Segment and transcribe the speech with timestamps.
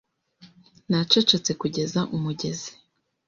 [0.89, 2.71] Nacecetse kugeza umugezi